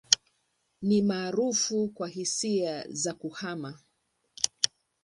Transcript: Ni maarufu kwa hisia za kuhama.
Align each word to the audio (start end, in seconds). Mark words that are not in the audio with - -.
Ni 0.81 1.01
maarufu 1.01 1.87
kwa 1.89 2.07
hisia 2.07 2.85
za 2.89 3.13
kuhama. 3.13 3.79